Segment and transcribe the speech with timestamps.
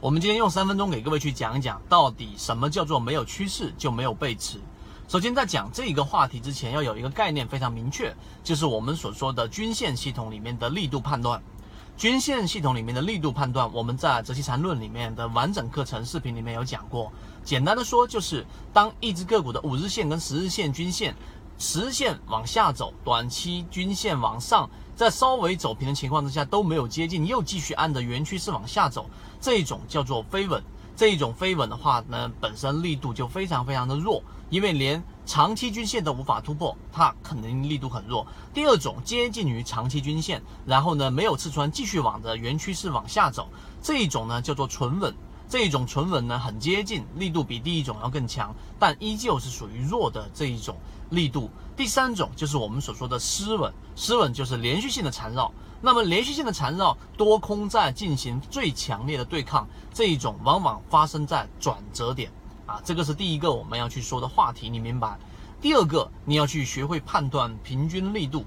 [0.00, 4.58] 我们今天用三分钟给各位去讲一讲，到底什么叫做没有趋势就没有背驰。
[5.06, 11.42] 首先，在讲这一个话题之前，要有一个概念非常明确，就是我们所说的均线系统里面的力度判断。
[11.98, 17.12] 均线系统里面的力度判断，我们在择期缠论里面的完整课程视频里面有讲过。
[17.44, 21.14] 简单的说，就是当一只个股的五日线跟十日线均线，
[21.58, 24.70] 十日线往下走，短期均线往上。
[25.00, 29.08] 在稍微走平的情况之下都没有接近，又继续按着原趋势往下走，
[29.40, 30.62] 这一种叫做飞稳。
[30.94, 38.26] 这一种飞稳的话呢，本身力度就非常非常的弱，因为连长期均线都无法突破，它肯定力度很弱。
[38.52, 43.48] 第二种接近于长期均线，然后呢没有刺穿，继续往着原趋势往下走，
[43.80, 45.14] 这一种呢叫做纯稳。
[45.50, 50.76] 这一种纯稳呢很接近，力度比第一种要更强，但依旧是属于弱的这一种。
[51.10, 55.52] 力度，第三种就是我们所说的失稳，失稳就是连续性的缠绕。
[55.80, 62.30] 那么连续性的缠绕，多空在进行最强烈的对抗，这一种往往发生在转折点
[62.64, 65.18] 啊，这个是第一个我们要去说的话题，你明白？
[65.60, 68.44] 第二个，你要去学会判断平均力度。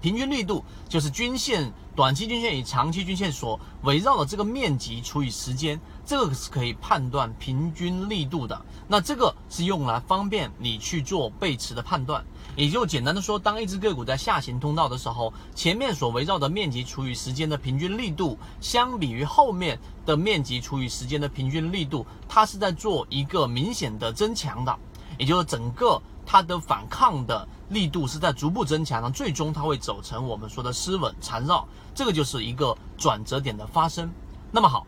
[0.00, 8.60] 平均力度就是均线、短期均线与长期均线所围绕的这个面积除以时间，这个是可以判断平均力度的。
[8.88, 12.24] 那这个是用来方便你去做背驰的判断。
[12.56, 24.76] 也就简单的说，当一只个股在下行通道的时候，前面所围绕的面积除以时间的平均力度，相比于后面的面积除以时间的平均力度，它是在做一个明显的增强的，
[25.18, 26.00] 也就是整个。
[26.26, 34.10] 它的反抗的力度是在逐步增强的，最终它会走成我们说的失稳缠绕，这个就是一个转折点的发生。
[34.50, 34.86] 那么好，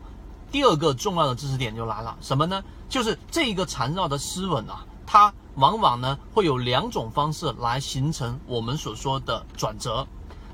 [0.51, 2.63] 第二个重要的知识点就来了，什么呢？
[2.87, 10.05] 就是这一个缠绕的失稳啊，它往往呢会有两种方式来形成我们所说的转折。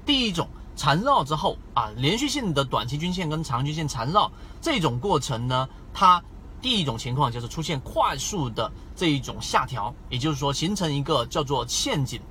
[0.06, 6.24] 第一种缠绕之后啊，连续性的短期均线跟长均线缠绕这种过程呢，它。
[6.62, 12.22] 第一种情况就是出现快速的这一种下调，也就是说形成一个叫做陷阱。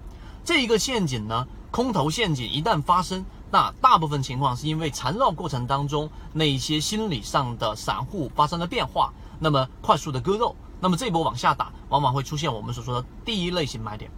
[0.45, 14.11] 这一个陷阱呢，空头陷阱一旦发生，那大部分情况是因为缠绕过程当中那一些心理上的散户发生了变化，那么快速的割肉，那么这波往下打，往往会出现我们所说的第一类型买点。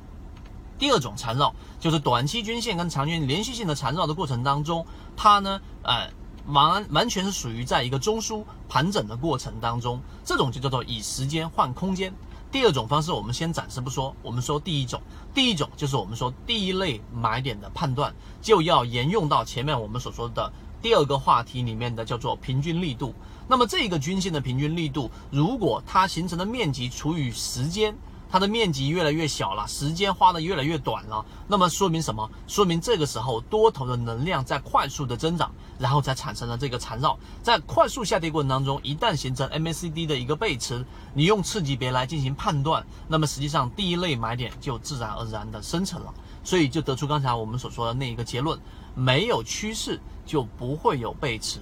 [0.79, 4.85] 第二种缠绕就是短期均线跟长均连续性的缠绕的过程当中，
[5.17, 6.11] 它呢，呃。
[6.47, 12.13] 完完全是属于在一个中枢盘整的过程当中，这种就叫做以时间换空间。
[12.51, 15.01] 第二种方式我们先暂时不说，我们说第一种，
[15.33, 20.53] 第一种就是我们说第一类买点的判断，就要沿用到前面我们所说的
[20.83, 23.15] 第二个话题里面的叫做平均力度。
[23.47, 27.97] 那么这个均线的平均力度，如果它形成的面积除以时间。
[28.31, 32.31] 它的面积越来越小了，时间花的越来越短了，那么说明什么？
[32.47, 37.19] 说明这个时候多头的能量在快速的增长，然后才产生了这个缠绕。
[37.43, 46.15] 在快速下跌过程当中，一旦形成 MACD 的一个背驰，你用次级别来进行判断，那么实际上第一类买点就自然而然的生成了，
[46.45, 48.57] 所以就得出刚才我们所说的那一个结论：
[48.95, 51.59] 没有趋势就不会有背驰。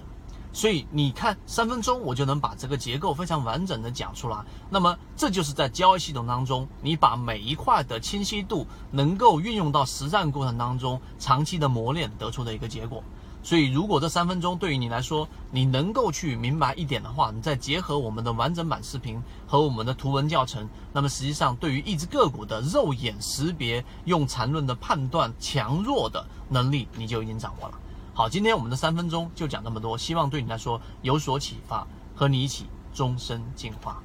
[0.51, 4.37] 所以你看，三分钟我就能把这个结构非常完整的讲出来。
[4.69, 13.03] 那么这就是在交易系统当中，你把每一块的清晰度能够运用到实战过程当中，长期的磨练得出的一个结果。
[13.41, 27.79] 所以如果这三分钟对于你来说，你能够去明白一点的话，你再结合我们的完整版视频和我们的图文教程，那么实际上对于一只个股的肉眼识别、用缠论的判断强弱的能力，你就已经掌握了。
[28.19, 34.03] 好，今天我们的三分钟就讲这么多，希望对你来说有所启发，和你一起终身进化。